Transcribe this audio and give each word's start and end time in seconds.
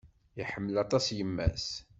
Iḥemmel 0.41 0.75
aṭas 0.83 1.05
yemma-s. 1.17 1.67